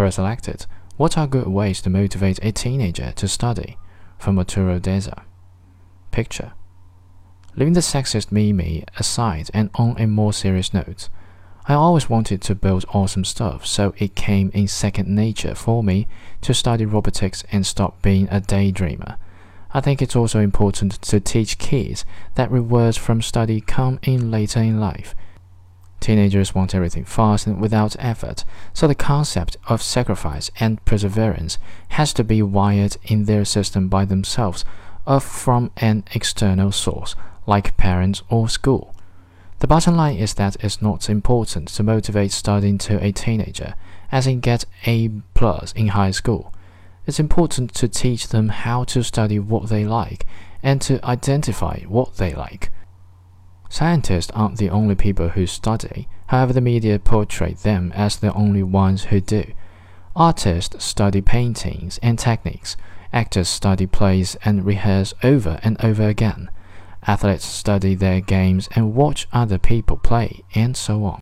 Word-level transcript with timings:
Quora 0.00 0.10
selected 0.10 0.64
What 0.96 1.18
are 1.18 1.26
good 1.26 1.46
ways 1.46 1.82
to 1.82 1.90
motivate 1.90 2.38
a 2.42 2.52
teenager 2.52 3.12
to 3.16 3.28
study? 3.28 3.76
from 4.16 4.38
Arturo 4.38 4.80
Deza. 4.80 5.24
Picture 6.10 6.52
Leaving 7.54 7.74
the 7.74 7.80
sexist 7.80 8.32
Mimi 8.32 8.84
aside 8.96 9.50
and 9.52 9.68
on 9.74 10.00
a 10.00 10.06
more 10.06 10.32
serious 10.32 10.72
note, 10.72 11.10
I 11.66 11.74
always 11.74 12.08
wanted 12.08 12.40
to 12.40 12.54
build 12.54 12.86
awesome 12.94 13.26
stuff, 13.26 13.66
so 13.66 13.92
it 13.98 14.14
came 14.14 14.50
in 14.54 14.68
second 14.68 15.14
nature 15.14 15.54
for 15.54 15.82
me 15.82 16.08
to 16.40 16.54
study 16.54 16.86
robotics 16.86 17.44
and 17.52 17.66
stop 17.66 18.00
being 18.00 18.26
a 18.30 18.40
daydreamer. 18.40 19.18
I 19.74 19.82
think 19.82 20.00
it's 20.00 20.16
also 20.16 20.40
important 20.40 20.92
to 21.02 21.20
teach 21.20 21.58
kids 21.58 22.06
that 22.36 22.50
rewards 22.50 22.96
from 22.96 23.20
study 23.20 23.60
come 23.60 23.98
in 24.02 24.30
later 24.30 24.60
in 24.60 24.80
life. 24.80 25.14
Teenagers 26.00 26.54
want 26.54 26.74
everything 26.74 27.04
fast 27.04 27.46
and 27.46 27.60
without 27.60 27.94
effort, 27.98 28.44
so 28.72 28.88
the 28.88 28.94
concept 28.94 29.58
of 29.68 29.82
sacrifice 29.82 30.50
and 30.58 30.82
perseverance 30.86 31.58
has 31.90 32.14
to 32.14 32.24
be 32.24 32.42
wired 32.42 32.96
in 33.04 33.26
their 33.26 33.44
system 33.44 33.88
by 33.88 34.06
themselves 34.06 34.64
or 35.06 35.20
from 35.20 35.70
an 35.76 36.04
external 36.14 36.72
source, 36.72 37.14
like 37.46 37.76
parents 37.76 38.22
or 38.30 38.48
school. 38.48 38.94
The 39.58 39.66
bottom 39.66 39.94
line 39.94 40.16
is 40.16 40.34
that 40.34 40.56
it's 40.64 40.80
not 40.80 41.10
important 41.10 41.68
to 41.68 41.82
motivate 41.82 42.32
studying 42.32 42.78
to 42.78 43.02
a 43.04 43.12
teenager, 43.12 43.74
as 44.10 44.26
in 44.26 44.40
get 44.40 44.64
A 44.86 45.10
plus 45.34 45.72
in 45.72 45.88
high 45.88 46.12
school. 46.12 46.52
It's 47.06 47.20
important 47.20 47.74
to 47.74 47.88
teach 47.88 48.28
them 48.28 48.48
how 48.48 48.84
to 48.84 49.02
study 49.02 49.38
what 49.38 49.68
they 49.68 49.84
like 49.84 50.24
and 50.62 50.80
to 50.82 51.04
identify 51.04 51.80
what 51.80 52.16
they 52.16 52.34
like. 52.34 52.70
Scientists 53.80 54.30
aren't 54.34 54.58
the 54.58 54.68
only 54.68 54.94
people 54.94 55.30
who 55.30 55.46
study, 55.46 56.06
however, 56.26 56.52
the 56.52 56.60
media 56.60 56.98
portray 56.98 57.54
them 57.54 57.90
as 57.94 58.18
the 58.18 58.30
only 58.34 58.62
ones 58.62 59.04
who 59.04 59.22
do. 59.22 59.42
Artists 60.14 60.84
study 60.84 61.22
paintings 61.22 61.98
and 62.02 62.18
techniques, 62.18 62.76
actors 63.10 63.48
study 63.48 63.86
plays 63.86 64.36
and 64.44 64.66
rehearse 64.66 65.14
over 65.22 65.58
and 65.62 65.82
over 65.82 66.06
again, 66.06 66.50
athletes 67.06 67.46
study 67.46 67.94
their 67.94 68.20
games 68.20 68.68
and 68.76 68.94
watch 68.94 69.26
other 69.32 69.56
people 69.56 69.96
play, 69.96 70.44
and 70.54 70.76
so 70.76 71.02
on. 71.04 71.18